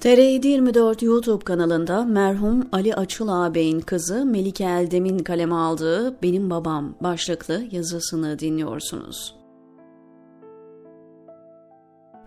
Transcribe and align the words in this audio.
TR 0.00 0.18
24 0.44 1.02
YouTube 1.02 1.44
kanalında 1.44 2.04
merhum 2.04 2.68
Ali 2.72 2.94
Açıl 2.94 3.28
ağabeyin 3.28 3.80
kızı 3.80 4.24
Melike 4.24 4.64
Eldem'in 4.64 5.18
kaleme 5.18 5.54
aldığı 5.54 6.22
Benim 6.22 6.50
Babam 6.50 6.94
başlıklı 7.00 7.64
yazısını 7.70 8.38
dinliyorsunuz. 8.38 9.34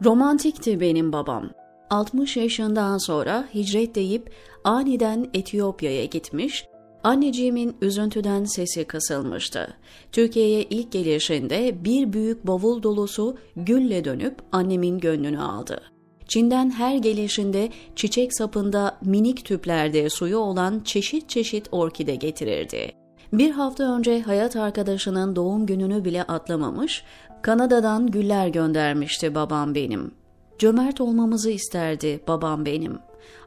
Romantikti 0.06 0.80
benim 0.80 1.14
babam. 1.14 1.50
60 1.90 2.38
yaşından 2.38 2.98
sonra 2.98 3.48
hicret 3.54 3.96
deyip 3.96 4.32
aniden 4.64 5.30
Etiyopya'ya 5.34 6.06
gitmiş, 6.06 6.66
anneciğimin 7.04 7.76
üzüntüden 7.82 8.44
sesi 8.44 8.86
kısılmıştı. 8.86 9.74
Türkiye'ye 10.12 10.64
ilk 10.64 10.92
gelişinde 10.92 11.84
bir 11.84 12.14
büyük 12.14 12.48
bavul 12.48 12.84
dolusu 12.84 13.38
gülle 13.56 14.06
dönüp 14.06 14.36
annemin 14.52 15.00
gönlünü 15.00 15.40
aldı. 15.40 15.91
Çin'den 16.32 16.70
her 16.70 16.96
gelişinde 16.96 17.70
çiçek 17.96 18.38
sapında 18.38 18.98
minik 19.06 19.46
tüplerde 19.46 20.10
suyu 20.10 20.38
olan 20.38 20.82
çeşit 20.86 21.30
çeşit 21.30 21.68
orkide 21.72 22.16
getirirdi. 22.16 22.92
Bir 23.34 23.52
hafta 23.52 23.96
önce 23.96 24.22
hayat 24.22 24.56
arkadaşının 24.56 25.36
doğum 25.36 25.66
gününü 25.66 26.06
bile 26.06 26.24
atlamamış, 26.24 27.04
Kanada'dan 27.42 28.08
güller 28.08 28.48
göndermişti 28.48 29.36
babam 29.36 29.76
benim. 29.76 30.12
Cömert 30.60 31.02
olmamızı 31.02 31.52
isterdi 31.52 32.24
babam 32.28 32.66
benim. 32.66 33.00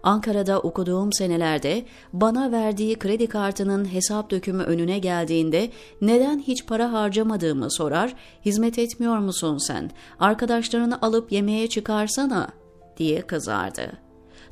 Ankara'da 0.03 0.61
okuduğum 0.61 1.13
senelerde 1.13 1.85
bana 2.13 2.53
verdiği 2.53 2.99
kredi 2.99 3.27
kartının 3.27 3.93
hesap 3.93 4.31
dökümü 4.31 4.63
önüne 4.63 4.99
geldiğinde 4.99 5.71
neden 6.01 6.39
hiç 6.39 6.67
para 6.67 6.93
harcamadığımı 6.93 7.71
sorar, 7.71 8.15
hizmet 8.45 8.79
etmiyor 8.79 9.19
musun 9.19 9.59
sen, 9.59 9.91
arkadaşlarını 10.21 11.03
alıp 11.03 11.33
yemeğe 11.33 11.69
çıkarsana 11.69 12.49
diye 12.97 13.21
kızardı. 13.21 13.93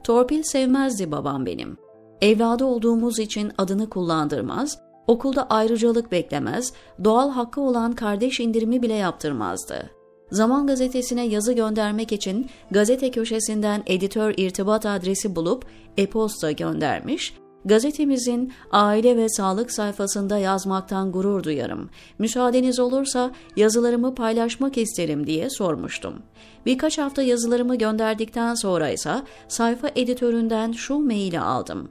Torpil 0.04 0.42
sevmezdi 0.42 1.12
babam 1.12 1.46
benim. 1.46 1.76
Evladı 2.20 2.64
olduğumuz 2.64 3.18
için 3.18 3.52
adını 3.58 3.90
kullandırmaz, 3.90 4.78
okulda 5.06 5.46
ayrıcalık 5.50 6.12
beklemez, 6.12 6.72
doğal 7.04 7.30
hakkı 7.30 7.60
olan 7.60 7.92
kardeş 7.92 8.40
indirimi 8.40 8.82
bile 8.82 8.94
yaptırmazdı. 8.94 9.90
Zaman 10.30 10.66
gazetesine 10.66 11.26
yazı 11.26 11.52
göndermek 11.52 12.12
için 12.12 12.46
gazete 12.70 13.10
köşesinden 13.10 13.82
editör 13.86 14.34
irtibat 14.36 14.86
adresi 14.86 15.36
bulup 15.36 15.64
e-posta 15.96 16.52
göndermiş, 16.52 17.34
Gazetemizin 17.64 18.52
aile 18.72 19.16
ve 19.16 19.28
sağlık 19.28 19.72
sayfasında 19.72 20.38
yazmaktan 20.38 21.12
gurur 21.12 21.42
duyarım. 21.42 21.90
Müsaadeniz 22.18 22.78
olursa 22.78 23.32
yazılarımı 23.56 24.14
paylaşmak 24.14 24.78
isterim 24.78 25.26
diye 25.26 25.50
sormuştum. 25.50 26.14
Birkaç 26.66 26.98
hafta 26.98 27.22
yazılarımı 27.22 27.76
gönderdikten 27.76 28.54
sonra 28.54 28.90
ise 28.90 29.14
sayfa 29.48 29.88
editöründen 29.96 30.72
şu 30.72 30.98
maili 30.98 31.40
aldım. 31.40 31.90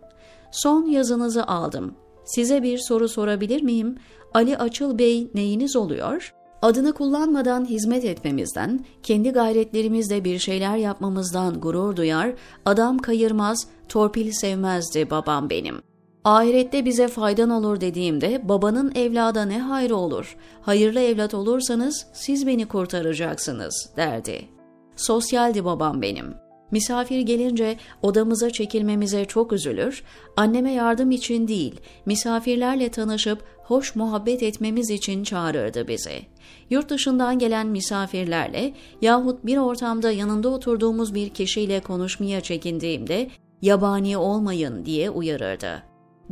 Son 0.52 0.86
yazınızı 0.86 1.47
aldım. 1.47 1.95
Size 2.25 2.64
bir 2.64 2.77
soru 2.77 3.09
sorabilir 3.09 3.61
miyim? 3.61 3.97
Ali 4.33 4.58
Açıl 4.58 4.99
Bey 4.99 5.27
neyiniz 5.33 5.75
oluyor?'' 5.75 6.41
Adını 6.62 6.94
kullanmadan 6.94 7.66
hizmet 7.66 8.06
etmemizden, 8.06 8.86
kendi 9.04 9.30
gayretlerimizle 9.30 10.23
bir 10.23 10.40
şeyler 10.40 10.78
yapmamızdan 10.78 11.62
gurur 11.62 11.95
duyar, 11.95 12.34
adam 12.66 12.98
kayırmaz, 12.98 13.67
torpil 13.90 14.31
sevmezdi 14.31 15.09
babam 15.09 15.50
benim. 15.50 15.82
Ahirette 16.23 16.86
bize 16.86 17.08
faydan 17.08 17.50
olur 17.50 17.82
dediğimde 17.82 18.50
babanın 18.50 18.92
evlada 18.95 19.45
ne 19.45 19.59
hayrı 19.59 19.95
olur, 19.95 20.38
hayırlı 20.62 21.00
evlat 21.00 21.34
olursanız 21.34 22.08
siz 22.14 22.48
beni 22.48 22.66
kurtaracaksınız 22.66 23.89
derdi. 23.98 24.48
Sosyaldi 24.95 25.66
babam 25.66 26.02
benim. 26.02 26.41
Misafir 26.72 27.19
gelince 27.19 27.77
odamıza 28.02 28.50
çekilmemize 28.50 29.25
çok 29.25 29.53
üzülür, 29.53 30.03
anneme 30.38 30.71
yardım 30.71 31.11
için 31.11 31.48
değil, 31.48 31.82
misafirlerle 32.05 32.92
tanışıp 32.92 33.43
hoş 33.58 33.95
muhabbet 33.95 34.43
etmemiz 34.43 34.89
için 34.89 35.23
çağırırdı 35.23 35.87
bizi. 35.87 36.21
Yurt 36.70 36.89
dışından 36.89 37.39
gelen 37.39 37.67
misafirlerle 37.67 38.73
yahut 39.02 39.45
bir 39.45 39.58
ortamda 39.58 40.11
yanında 40.11 40.49
oturduğumuz 40.49 41.14
bir 41.14 41.30
kişiyle 41.30 41.80
konuşmaya 41.80 42.42
çekindiğimde 42.42 43.30
yabani 43.61 44.17
olmayın 44.17 44.86
diye 44.86 45.09
uyarırdı. 45.09 45.83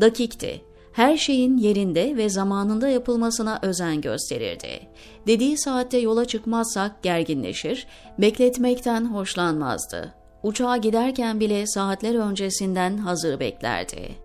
Dakikti. 0.01 0.61
Her 0.93 1.17
şeyin 1.17 1.57
yerinde 1.57 2.17
ve 2.17 2.29
zamanında 2.29 2.89
yapılmasına 2.89 3.59
özen 3.61 4.01
gösterirdi. 4.01 4.79
Dediği 5.27 5.57
saatte 5.57 5.97
yola 5.97 6.25
çıkmazsak 6.25 7.03
gerginleşir, 7.03 7.87
bekletmekten 8.17 9.05
hoşlanmazdı. 9.05 10.18
Uçağa 10.43 10.77
giderken 10.77 11.39
bile 11.39 11.67
saatler 11.67 12.15
öncesinden 12.15 12.97
hazır 12.97 13.39
beklerdi. 13.39 14.15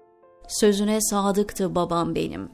Sözüne 0.49 1.01
sadıktı 1.01 1.75
babam 1.75 2.15
benim. 2.15 2.49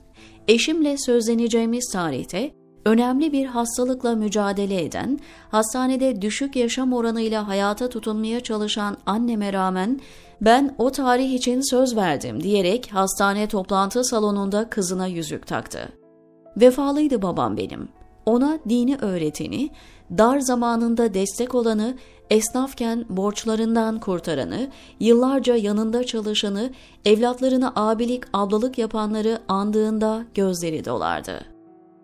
Eşimle 0.49 0.99
sözleneceğimiz 0.99 1.93
tarihte 1.93 2.51
önemli 2.85 3.33
bir 3.33 3.47
hastalıkla 3.47 4.15
mücadele 4.15 4.85
eden, 4.85 5.19
hastanede 5.51 6.23
düşük 6.23 6.57
yaşam 6.57 6.93
oranıyla 6.93 7.49
hayata 7.49 7.89
tutunmaya 7.89 8.41
çalışan 8.41 8.97
anneme 9.07 9.53
rağmen 9.53 10.01
ben 10.41 10.75
o 10.79 10.91
tarih 10.91 11.35
için 11.35 11.71
söz 11.71 11.97
verdim 11.97 12.43
diyerek 12.43 12.93
hastane 12.93 13.49
toplantı 13.49 14.05
salonunda 14.05 14.71
kızına 14.71 15.07
yüzük 15.07 15.47
taktı. 15.47 15.89
Vefalıydı 16.57 17.23
babam 17.23 17.57
benim. 17.57 17.89
Ona 18.27 18.59
dini 18.69 18.97
öğreteni, 18.97 19.71
dar 20.19 20.41
zamanında 20.41 21.15
destek 21.15 21.55
olanı, 21.55 21.97
esnafken 22.31 23.05
borçlarından 23.09 24.01
kurtaranı, 24.01 24.69
yıllarca 25.01 25.57
yanında 25.57 26.05
çalışanı, 26.05 26.71
evlatlarına 27.05 27.73
abilik, 27.77 28.25
ablalık 28.33 28.79
yapanları 28.79 29.39
andığında 29.49 30.25
gözleri 30.35 30.85
dolardı. 30.85 31.45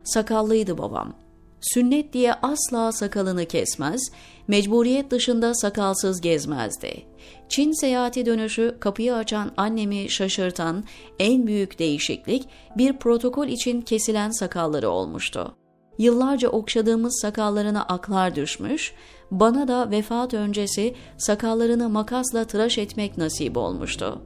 Sakallıydı 0.04 0.78
babam. 0.78 1.14
Sünnet 1.60 2.12
diye 2.12 2.34
asla 2.34 2.92
sakalını 2.92 3.44
kesmez, 3.44 4.00
mecburiyet 4.48 5.10
dışında 5.10 5.54
sakalsız 5.54 6.20
gezmezdi. 6.20 7.06
Çin 7.48 7.81
seyahati 7.81 8.26
dönüşü 8.26 8.76
kapıyı 8.81 9.14
açan 9.14 9.53
annemi 9.56 10.10
şaşırtan 10.10 10.84
en 11.19 11.47
büyük 11.47 11.78
değişiklik 11.78 12.48
bir 12.76 12.93
protokol 12.93 13.47
için 13.47 13.81
kesilen 13.81 14.31
sakalları 14.31 14.91
olmuştu. 14.91 15.56
Yıllarca 15.99 16.49
okşadığımız 16.49 17.19
sakallarına 17.23 17.83
aklar 17.83 18.34
düşmüş, 18.34 18.93
bana 19.31 19.69
da 19.69 19.91
vefat 19.91 20.34
öncesi 20.34 20.95
sakallarını 21.17 21.89
makasla 21.89 22.45
tıraş 22.45 22.79
etmek 22.79 23.19
nasip 23.19 23.57
olmuştu. 23.57 24.23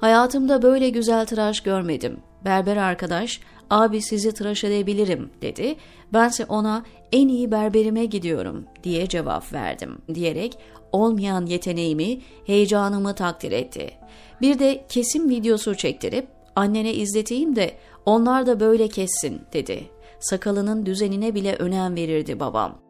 Hayatımda 0.00 0.62
böyle 0.62 0.90
güzel 0.90 1.26
tıraş 1.26 1.60
görmedim. 1.60 2.20
Berber 2.44 2.76
arkadaş, 2.76 3.40
abi 3.70 4.02
sizi 4.02 4.32
tıraş 4.32 4.64
edebilirim 4.64 5.30
dedi. 5.42 5.76
Bense 6.12 6.44
ona 6.44 6.84
en 7.12 7.28
iyi 7.28 7.50
berberime 7.50 8.04
gidiyorum 8.04 8.64
diye 8.84 9.08
cevap 9.08 9.52
verdim 9.52 9.98
diyerek 10.14 10.58
olmayan 10.92 11.46
yeteneğimi, 11.46 12.20
heyecanımı 12.46 13.14
takdir 13.14 13.52
etti. 13.52 13.90
Bir 14.40 14.58
de 14.58 14.84
kesim 14.88 15.28
videosu 15.28 15.74
çektirip 15.74 16.28
annene 16.56 16.94
izleteyim 16.94 17.56
de 17.56 17.74
onlar 18.06 18.46
da 18.46 18.60
böyle 18.60 18.88
kessin 18.88 19.40
dedi 19.52 19.90
sakalının 20.22 20.86
düzenine 20.86 21.34
bile 21.34 21.56
önem 21.56 21.96
verirdi 21.96 22.40
babam. 22.40 22.80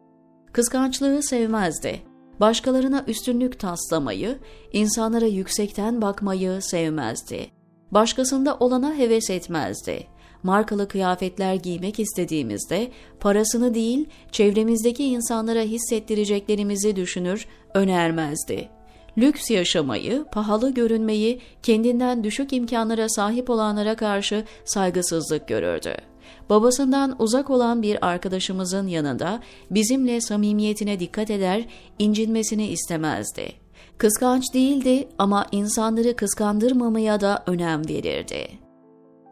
Kıskançlığı 0.53 1.23
sevmezdi. 1.23 2.01
Başkalarına 2.39 3.03
üstünlük 3.07 3.59
taslamayı, 3.59 4.39
insanlara 4.73 5.25
yüksekten 5.25 6.01
bakmayı 6.01 6.61
sevmezdi. 6.61 7.47
Başkasında 7.91 8.57
olana 8.59 8.95
heves 8.95 9.29
etmezdi. 9.29 10.07
Markalı 10.43 10.87
kıyafetler 10.87 11.55
giymek 11.55 11.99
istediğimizde 11.99 12.91
parasını 13.19 13.73
değil, 13.73 14.09
çevremizdeki 14.31 15.05
insanlara 15.05 15.61
hissettireceklerimizi 15.61 16.95
düşünür, 16.95 17.47
önermezdi. 17.73 18.69
Lüks 19.17 19.51
yaşamayı, 19.51 20.25
pahalı 20.31 20.73
görünmeyi, 20.73 21.41
kendinden 21.63 22.23
düşük 22.23 22.53
imkanlara 22.53 23.09
sahip 23.09 23.49
olanlara 23.49 23.95
karşı 23.95 24.43
saygısızlık 24.65 25.47
görürdü 25.47 26.12
babasından 26.49 27.15
uzak 27.19 27.49
olan 27.49 27.81
bir 27.81 28.07
arkadaşımızın 28.07 28.87
yanında 28.87 29.39
bizimle 29.71 30.21
samimiyetine 30.21 30.99
dikkat 30.99 31.29
eder, 31.29 31.65
incinmesini 31.99 32.67
istemezdi. 32.67 33.53
Kıskanç 33.97 34.43
değildi 34.53 35.09
ama 35.17 35.45
insanları 35.51 36.15
kıskandırmamaya 36.15 37.21
da 37.21 37.43
önem 37.47 37.89
verirdi. 37.89 38.47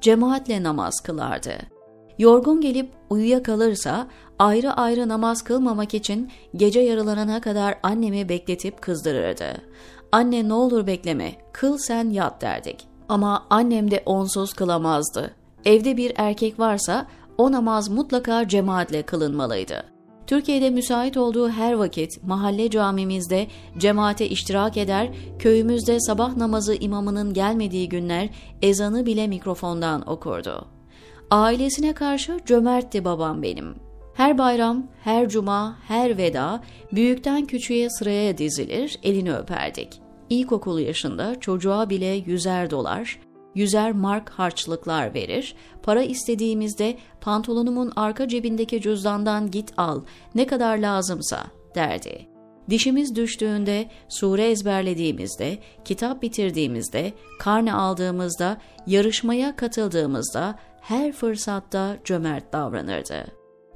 Cemaatle 0.02 0.64
namaz 0.64 0.94
kılardı. 1.04 1.54
Yorgun 2.18 2.62
gelip 2.62 2.92
uyuyakalırsa 3.10 4.08
ayrı 4.40 4.74
ayrı 4.74 5.10
namaz 5.10 5.42
kılmamak 5.42 5.94
için 5.94 6.32
gece 6.56 6.80
yarılanana 6.80 7.42
kadar 7.42 7.80
annemi 7.84 8.30
bekletip 8.30 8.82
kızdırırdı. 8.82 9.46
Anne 10.12 10.48
ne 10.48 10.54
olur 10.54 10.88
bekleme, 10.88 11.36
kıl 11.54 11.78
sen 11.78 12.10
yat 12.10 12.42
derdik. 12.42 12.88
Ama 13.10 13.46
annem 13.50 13.92
de 13.92 14.04
onsuz 14.06 14.54
kılamazdı. 14.54 15.36
Evde 15.66 15.98
bir 15.98 16.14
erkek 16.16 16.60
varsa 16.60 17.08
o 17.38 17.52
namaz 17.52 17.90
mutlaka 17.90 18.48
cemaatle 18.48 19.02
kılınmalıydı. 19.02 19.84
Türkiye'de 20.28 20.70
müsait 20.70 21.18
olduğu 21.18 21.50
her 21.50 21.74
vakit 21.74 22.24
mahalle 22.24 22.70
camimizde 22.70 23.48
cemaate 23.78 24.30
iştirak 24.30 24.78
eder, 24.78 25.10
köyümüzde 25.40 26.00
sabah 26.00 26.38
namazı 26.38 26.76
imamının 26.76 27.34
gelmediği 27.34 27.90
günler 27.90 28.30
ezanı 28.62 29.06
bile 29.06 29.28
mikrofondan 29.28 30.10
okurdu. 30.10 30.68
Ailesine 31.32 31.94
karşı 31.94 32.40
cömertti 32.46 33.06
babam 33.06 33.44
benim. 33.44 33.76
Her 34.14 34.38
bayram, 34.38 34.88
her 35.04 35.30
cuma, 35.30 35.78
her 35.88 36.18
veda 36.18 36.64
büyükten 36.92 37.46
küçüğe 37.46 37.90
sıraya 37.90 38.38
dizilir, 38.38 39.00
elini 39.04 39.34
öperdik. 39.34 40.02
İlkokul 40.30 40.80
yaşında 40.80 41.40
çocuğa 41.40 41.90
bile 41.90 42.06
yüzer 42.06 42.70
dolar, 42.70 43.20
yüzer 43.56 43.92
mark 43.92 44.30
harçlıklar 44.30 45.14
verir, 45.14 45.56
para 45.84 46.04
istediğimizde 46.04 46.98
pantolonumun 47.22 47.92
arka 47.96 48.28
cebindeki 48.28 48.82
cüzdandan 48.82 49.52
git 49.52 49.74
al, 49.78 50.02
ne 50.36 50.48
kadar 50.48 50.78
lazımsa 50.78 51.44
derdi. 51.76 52.28
Dişimiz 52.70 53.16
düştüğünde, 53.16 53.90
sure 54.10 54.52
ezberlediğimizde, 54.52 55.58
kitap 55.86 56.22
bitirdiğimizde, 56.22 57.14
karne 57.40 57.74
aldığımızda, 57.74 58.58
yarışmaya 58.88 59.56
katıldığımızda 59.56 60.56
her 60.82 61.12
fırsatta 61.12 61.98
cömert 62.06 62.54
davranırdı. 62.54 63.26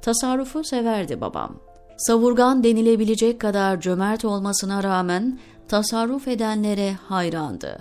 Tasarrufu 0.02 0.64
severdi 0.64 1.20
babam. 1.20 1.56
Savurgan 1.96 2.64
denilebilecek 2.64 3.40
kadar 3.40 3.80
cömert 3.80 4.24
olmasına 4.24 4.82
rağmen 4.82 5.38
tasarruf 5.68 6.28
edenlere 6.28 6.92
hayrandı. 6.92 7.78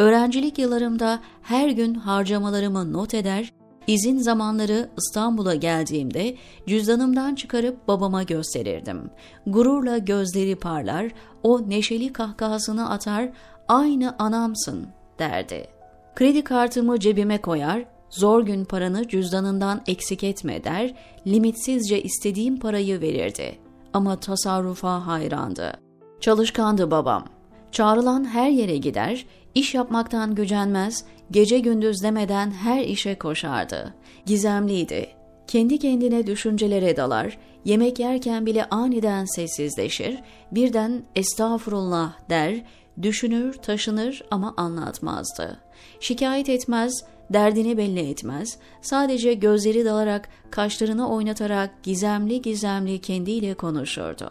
Öğrencilik 0.00 0.58
yıllarımda 0.58 1.20
her 1.42 1.68
gün 1.68 1.94
harcamalarımı 1.94 2.92
not 2.92 3.14
eder, 3.14 3.52
izin 3.86 4.18
zamanları 4.18 4.88
İstanbul'a 4.98 5.54
geldiğimde 5.54 6.36
cüzdanımdan 6.66 7.34
çıkarıp 7.34 7.88
babama 7.88 8.22
gösterirdim. 8.22 9.10
Gururla 9.46 9.98
gözleri 9.98 10.56
parlar, 10.56 11.12
o 11.42 11.70
neşeli 11.70 12.12
kahkahasını 12.12 12.90
atar, 12.90 13.28
aynı 13.68 14.14
anamsın 14.18 14.86
derdi. 15.18 15.66
Kredi 16.14 16.44
kartımı 16.44 17.00
cebime 17.00 17.40
koyar, 17.40 17.84
zor 18.10 18.42
gün 18.42 18.64
paranı 18.64 19.08
cüzdanından 19.08 19.82
eksik 19.86 20.24
etme 20.24 20.64
der, 20.64 20.94
limitsizce 21.26 22.02
istediğim 22.02 22.58
parayı 22.58 23.00
verirdi. 23.00 23.58
Ama 23.92 24.16
tasarrufa 24.20 25.06
hayrandı. 25.06 25.72
Çalışkandı 26.20 26.90
babam. 26.90 27.24
Çağrılan 27.72 28.24
her 28.24 28.50
yere 28.50 28.76
gider, 28.76 29.26
iş 29.54 29.74
yapmaktan 29.74 30.34
gücenmez, 30.34 31.04
gece 31.30 31.58
gündüz 31.58 32.02
demeden 32.02 32.50
her 32.50 32.84
işe 32.84 33.18
koşardı. 33.18 33.94
Gizemliydi. 34.26 35.08
Kendi 35.46 35.78
kendine 35.78 36.26
düşüncelere 36.26 36.96
dalar, 36.96 37.38
yemek 37.64 37.98
yerken 37.98 38.46
bile 38.46 38.64
aniden 38.64 39.24
sessizleşir, 39.24 40.18
birden 40.52 41.02
estağfurullah 41.16 42.12
der, 42.30 42.64
düşünür, 43.02 43.54
taşınır 43.54 44.22
ama 44.30 44.54
anlatmazdı. 44.56 45.60
Şikayet 46.00 46.48
etmez, 46.48 47.04
derdini 47.30 47.76
belli 47.76 48.10
etmez, 48.10 48.58
sadece 48.82 49.34
gözleri 49.34 49.84
dalarak, 49.84 50.28
kaşlarını 50.50 51.10
oynatarak 51.10 51.82
gizemli 51.82 52.42
gizemli 52.42 53.00
kendiyle 53.00 53.54
konuşurdu. 53.54 54.30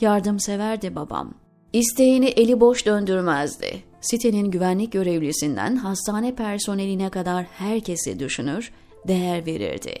Yardımseverdi 0.00 0.94
babam. 0.94 1.34
İsteğini 1.72 2.26
eli 2.26 2.60
boş 2.60 2.86
döndürmezdi. 2.86 3.91
Sitenin 4.02 4.50
güvenlik 4.50 4.92
görevlisinden 4.92 5.76
hastane 5.76 6.34
personeline 6.34 7.10
kadar 7.10 7.44
herkesi 7.44 8.18
düşünür, 8.18 8.72
değer 9.08 9.46
verirdi. 9.46 9.94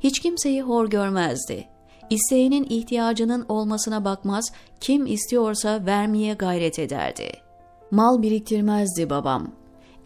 Hiç 0.00 0.20
kimseyi 0.20 0.62
hor 0.62 0.90
görmezdi. 0.90 1.68
İsteğinin 2.10 2.66
ihtiyacının 2.70 3.46
olmasına 3.48 4.04
bakmaz, 4.04 4.52
kim 4.80 5.06
istiyorsa 5.06 5.86
vermeye 5.86 6.34
gayret 6.34 6.78
ederdi. 6.78 7.32
Mal 7.90 8.22
biriktirmezdi 8.22 9.10
babam. 9.10 9.52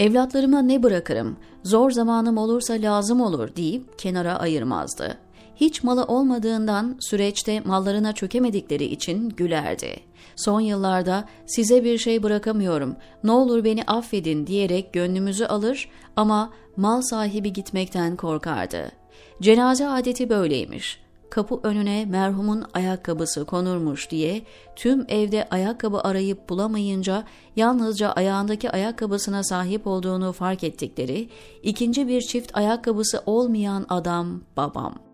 Evlatlarıma 0.01 0.63
ne 0.63 0.83
bırakırım, 0.83 1.37
zor 1.65 1.91
zamanım 1.91 2.39
olursa 2.39 2.75
lazım 2.75 3.21
olur 3.21 3.57
deyip 3.57 3.99
kenara 3.99 4.39
ayırmazdı. 4.39 5.19
Hiç 5.61 5.83
malı 5.83 6.05
olmadığından 6.05 6.97
süreçte 7.01 7.61
mallarına 7.61 8.13
çökemedikleri 8.13 8.85
için 8.85 9.29
gülerdi. 9.29 10.01
Son 10.37 10.61
yıllarda 10.61 11.25
size 11.47 11.85
bir 11.85 11.99
şey 11.99 12.23
bırakamıyorum, 12.23 12.97
ne 13.25 13.31
olur 13.31 13.65
beni 13.65 13.83
affedin 13.83 14.47
diyerek 14.47 14.93
gönlümüzü 14.93 15.45
alır 15.45 15.89
ama 16.17 16.53
mal 16.77 17.03
sahibi 17.03 17.53
gitmekten 17.53 18.17
korkardı. 18.17 18.93
Cenaze 19.43 19.89
adeti 19.89 20.31
böyleymiş 20.31 21.01
kapı 21.31 21.61
önüne 21.63 22.05
merhumun 22.05 22.65
ayakkabısı 22.75 23.45
konurmuş 23.45 24.11
diye 24.11 24.43
tüm 24.77 25.05
evde 25.09 25.49
ayakkabı 25.51 26.01
arayıp 26.01 26.49
bulamayınca 26.49 27.25
yalnızca 27.57 28.13
ayağındaki 28.13 28.71
ayakkabısına 28.71 29.45
sahip 29.45 29.87
olduğunu 29.87 30.33
fark 30.33 30.65
ettikleri 30.65 31.29
ikinci 31.63 32.09
bir 32.09 32.21
çift 32.21 32.57
ayakkabısı 32.57 33.23
olmayan 33.27 33.87
adam 33.89 34.41
babam. 34.57 35.08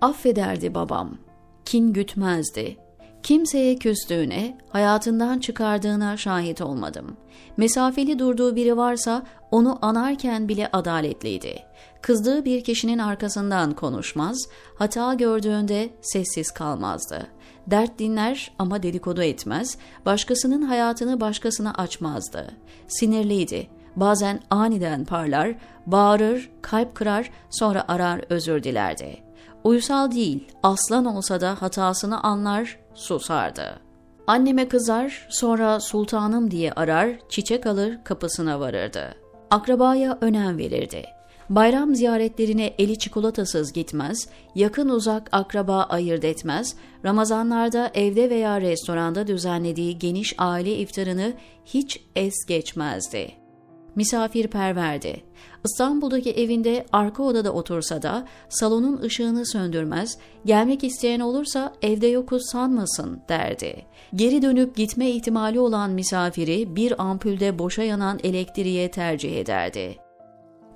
Affederdi 0.00 0.74
babam. 0.74 1.18
Kin 1.64 1.92
gütmezdi. 1.92 2.76
Kimseye 3.22 3.76
küstüğüne, 3.76 4.58
hayatından 4.68 5.38
çıkardığına 5.38 6.16
şahit 6.16 6.60
olmadım. 6.60 7.16
Mesafeli 7.56 8.18
durduğu 8.18 8.56
biri 8.56 8.76
varsa 8.76 9.22
onu 9.50 9.78
anarken 9.82 10.48
bile 10.48 10.68
adaletliydi. 10.72 11.62
Kızdığı 12.02 12.44
bir 12.44 12.64
kişinin 12.64 12.98
arkasından 12.98 13.74
konuşmaz, 13.74 14.48
hata 14.78 15.14
gördüğünde 15.14 15.90
sessiz 16.02 16.50
kalmazdı. 16.50 17.26
Dert 17.66 17.98
dinler 17.98 18.52
ama 18.58 18.82
dedikodu 18.82 19.22
etmez, 19.22 19.78
başkasının 20.06 20.62
hayatını 20.62 21.20
başkasına 21.20 21.74
açmazdı. 21.74 22.50
Sinirliydi. 22.88 23.68
Bazen 23.96 24.40
aniden 24.50 25.04
parlar, 25.04 25.54
bağırır, 25.86 26.50
kalp 26.62 26.94
kırar, 26.94 27.30
sonra 27.50 27.84
arar 27.88 28.24
özür 28.30 28.62
dilerdi. 28.62 29.27
Uysal 29.68 30.10
değil, 30.10 30.48
aslan 30.62 31.04
olsa 31.04 31.40
da 31.40 31.62
hatasını 31.62 32.20
anlar, 32.22 32.78
susardı. 32.94 33.80
Anneme 34.26 34.68
kızar, 34.68 35.26
sonra 35.30 35.80
sultanım 35.80 36.50
diye 36.50 36.72
arar, 36.72 37.18
çiçek 37.28 37.66
alır, 37.66 37.98
kapısına 38.04 38.60
varırdı. 38.60 39.14
Akrabaya 39.50 40.18
önem 40.20 40.58
verirdi. 40.58 41.04
Bayram 41.50 41.94
ziyaretlerine 41.94 42.66
eli 42.78 42.98
çikolatasız 42.98 43.72
gitmez, 43.72 44.28
yakın 44.54 44.88
uzak 44.88 45.28
akraba 45.32 45.82
ayırt 45.82 46.24
etmez, 46.24 46.76
Ramazanlarda 47.04 47.90
evde 47.94 48.30
veya 48.30 48.60
restoranda 48.60 49.26
düzenlediği 49.26 49.98
geniş 49.98 50.34
aile 50.38 50.76
iftarını 50.76 51.32
hiç 51.64 52.00
es 52.16 52.34
geçmezdi. 52.46 53.47
Misafirperverdi. 53.96 55.22
İstanbul'daki 55.64 56.30
evinde 56.30 56.86
arka 56.92 57.22
odada 57.22 57.52
otursa 57.52 58.02
da 58.02 58.26
salonun 58.48 59.00
ışığını 59.02 59.46
söndürmez, 59.46 60.18
gelmek 60.44 60.84
isteyen 60.84 61.20
olursa 61.20 61.72
evde 61.82 62.06
yokuz 62.06 62.42
sanmasın 62.52 63.20
derdi. 63.28 63.86
Geri 64.14 64.42
dönüp 64.42 64.76
gitme 64.76 65.10
ihtimali 65.10 65.60
olan 65.60 65.90
misafiri 65.90 66.76
bir 66.76 67.02
ampulde 67.02 67.58
boşa 67.58 67.82
yanan 67.82 68.18
elektriğe 68.22 68.90
tercih 68.90 69.36
ederdi. 69.40 69.98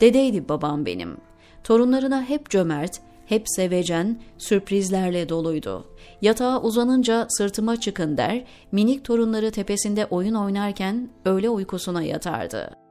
Dedeydi 0.00 0.48
babam 0.48 0.86
benim. 0.86 1.16
Torunlarına 1.64 2.22
hep 2.22 2.50
cömert, 2.50 3.00
hep 3.26 3.42
sevecen, 3.46 4.20
sürprizlerle 4.38 5.28
doluydu. 5.28 5.86
Yatağa 6.22 6.62
uzanınca 6.62 7.26
sırtıma 7.28 7.80
çıkın 7.80 8.16
der, 8.16 8.44
minik 8.72 9.04
torunları 9.04 9.50
tepesinde 9.50 10.06
oyun 10.06 10.34
oynarken 10.34 11.08
öğle 11.24 11.50
uykusuna 11.50 12.02
yatardı. 12.02 12.81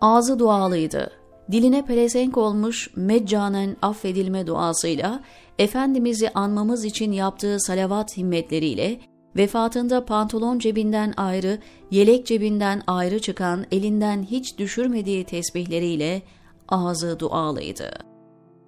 Ağzı 0.00 0.38
dualıydı. 0.38 1.10
Diline 1.52 1.84
pelesenk 1.84 2.36
olmuş 2.36 2.90
meccanen 2.96 3.76
affedilme 3.82 4.46
duasıyla, 4.46 5.20
Efendimiz'i 5.58 6.30
anmamız 6.30 6.84
için 6.84 7.12
yaptığı 7.12 7.60
salavat 7.60 8.16
himmetleriyle, 8.16 9.00
vefatında 9.36 10.04
pantolon 10.04 10.58
cebinden 10.58 11.14
ayrı, 11.16 11.58
yelek 11.90 12.26
cebinden 12.26 12.82
ayrı 12.86 13.18
çıkan 13.18 13.66
elinden 13.72 14.22
hiç 14.22 14.58
düşürmediği 14.58 15.24
tesbihleriyle 15.24 16.22
ağzı 16.68 17.18
dualıydı. 17.18 17.90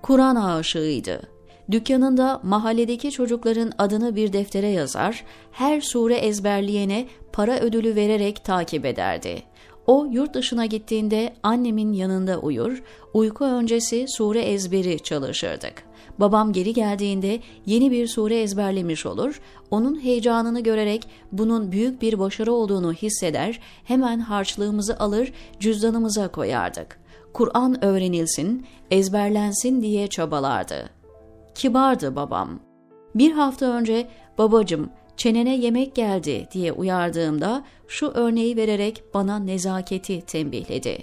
Kur'an 0.02 0.36
aşığıydı. 0.36 1.22
Dükkanında 1.70 2.40
mahalledeki 2.42 3.10
çocukların 3.10 3.72
adını 3.78 4.16
bir 4.16 4.32
deftere 4.32 4.68
yazar, 4.68 5.24
her 5.52 5.80
sure 5.80 6.16
ezberleyene 6.16 7.06
para 7.32 7.58
ödülü 7.58 7.94
vererek 7.94 8.44
takip 8.44 8.84
ederdi. 8.84 9.42
O 9.86 10.04
yurt 10.04 10.34
dışına 10.34 10.66
gittiğinde 10.66 11.34
annemin 11.42 11.92
yanında 11.92 12.38
uyur, 12.38 12.82
uyku 13.14 13.44
öncesi 13.44 14.04
sure 14.08 14.42
ezberi 14.42 15.00
çalışırdık. 15.00 15.84
Babam 16.18 16.52
geri 16.52 16.74
geldiğinde 16.74 17.40
yeni 17.66 17.90
bir 17.90 18.06
sure 18.06 18.40
ezberlemiş 18.40 19.06
olur, 19.06 19.40
onun 19.70 20.00
heyecanını 20.04 20.60
görerek 20.60 21.08
bunun 21.32 21.72
büyük 21.72 22.02
bir 22.02 22.18
başarı 22.18 22.52
olduğunu 22.52 22.92
hisseder, 22.92 23.60
hemen 23.84 24.18
harçlığımızı 24.18 24.98
alır, 24.98 25.32
cüzdanımıza 25.60 26.28
koyardık. 26.28 27.00
Kur'an 27.32 27.84
öğrenilsin, 27.84 28.66
ezberlensin 28.90 29.82
diye 29.82 30.06
çabalardı. 30.06 30.90
Kibardı 31.54 32.16
babam. 32.16 32.60
Bir 33.14 33.32
hafta 33.32 33.66
önce 33.66 34.08
babacım 34.38 34.90
çenene 35.16 35.56
yemek 35.56 35.94
geldi 35.94 36.48
diye 36.52 36.72
uyardığımda 36.72 37.64
şu 37.88 38.06
örneği 38.06 38.56
vererek 38.56 39.02
bana 39.14 39.38
nezaketi 39.38 40.20
tembihledi. 40.20 40.98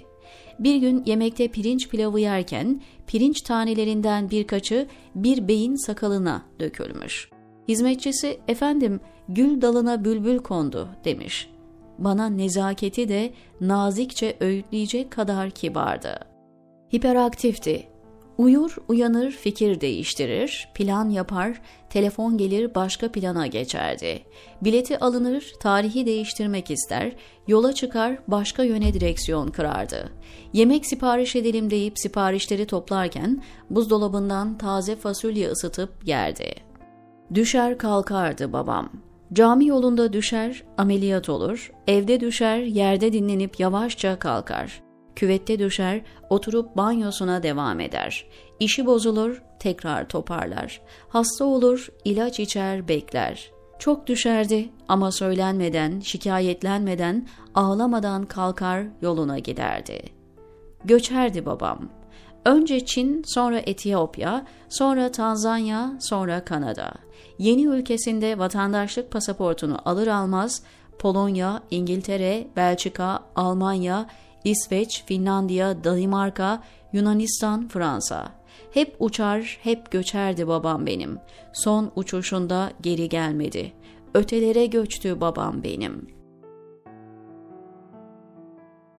Bir 0.58 0.76
gün 0.76 1.02
yemekte 1.06 1.48
pirinç 1.48 1.88
pilavı 1.88 2.20
yerken 2.20 2.80
pirinç 3.06 3.40
tanelerinden 3.40 4.30
birkaçı 4.30 4.86
bir 5.14 5.48
beyin 5.48 5.86
sakalına 5.86 6.42
dökülmüş. 6.60 7.30
Hizmetçisi 7.68 8.40
efendim 8.48 9.00
gül 9.28 9.60
dalına 9.60 10.04
bülbül 10.04 10.38
kondu 10.38 10.88
demiş. 11.04 11.50
Bana 11.98 12.28
nezaketi 12.28 13.08
de 13.08 13.32
nazikçe 13.60 14.36
öğütleyecek 14.40 15.10
kadar 15.10 15.50
kibardı. 15.50 16.18
Hiperaktifti. 16.94 17.89
Uyur, 18.40 18.76
uyanır, 18.88 19.30
fikir 19.30 19.80
değiştirir, 19.80 20.68
plan 20.74 21.08
yapar, 21.08 21.60
telefon 21.90 22.38
gelir 22.38 22.74
başka 22.74 23.12
plana 23.12 23.46
geçerdi. 23.46 24.22
Bileti 24.62 24.98
alınır, 24.98 25.52
tarihi 25.60 26.06
değiştirmek 26.06 26.70
ister, 26.70 27.12
yola 27.48 27.72
çıkar, 27.72 28.18
başka 28.28 28.62
yöne 28.62 28.94
direksiyon 28.94 29.48
kırardı. 29.48 30.12
Yemek 30.52 30.86
sipariş 30.86 31.36
edelim 31.36 31.70
deyip 31.70 31.98
siparişleri 31.98 32.66
toplarken 32.66 33.42
buzdolabından 33.70 34.58
taze 34.58 34.96
fasulye 34.96 35.48
ısıtıp 35.48 35.90
yerdi. 36.06 36.54
Düşer 37.34 37.78
kalkardı 37.78 38.52
babam. 38.52 38.90
Cami 39.32 39.66
yolunda 39.66 40.12
düşer, 40.12 40.62
ameliyat 40.78 41.28
olur, 41.28 41.72
evde 41.86 42.20
düşer, 42.20 42.58
yerde 42.58 43.12
dinlenip 43.12 43.60
yavaşça 43.60 44.18
kalkar. 44.18 44.89
Küvette 45.16 45.58
düşer, 45.58 46.00
oturup 46.30 46.76
banyosuna 46.76 47.42
devam 47.42 47.80
eder. 47.80 48.26
İşi 48.60 48.86
bozulur, 48.86 49.42
tekrar 49.58 50.08
toparlar. 50.08 50.80
Hasta 51.08 51.44
olur, 51.44 51.88
ilaç 52.04 52.40
içer, 52.40 52.88
bekler. 52.88 53.50
Çok 53.78 54.06
düşerdi 54.06 54.68
ama 54.88 55.12
söylenmeden, 55.12 56.00
şikayetlenmeden, 56.00 57.28
ağlamadan 57.54 58.24
kalkar 58.24 58.84
yoluna 59.02 59.38
giderdi. 59.38 60.02
Göçerdi 60.84 61.46
babam. 61.46 61.88
Önce 62.44 62.86
Çin, 62.86 63.22
sonra 63.26 63.58
Etiyopya, 63.58 64.46
sonra 64.68 65.12
Tanzanya, 65.12 65.92
sonra 66.00 66.44
Kanada. 66.44 66.92
Yeni 67.38 67.64
ülkesinde 67.64 68.38
vatandaşlık 68.38 69.10
pasaportunu 69.10 69.78
alır 69.84 70.06
almaz 70.06 70.62
Polonya, 70.98 71.62
İngiltere, 71.70 72.46
Belçika, 72.56 73.20
Almanya, 73.36 74.06
İsveç, 74.44 75.04
Finlandiya, 75.06 75.84
Danimarka, 75.84 76.62
Yunanistan, 76.92 77.68
Fransa. 77.68 78.32
Hep 78.74 78.96
uçar, 78.98 79.58
hep 79.62 79.90
göçerdi 79.90 80.48
babam 80.48 80.86
benim. 80.86 81.18
Son 81.52 81.92
uçuşunda 81.96 82.72
geri 82.80 83.08
gelmedi. 83.08 83.72
Ötelere 84.14 84.66
göçtü 84.66 85.20
babam 85.20 85.64
benim.'' 85.64 86.19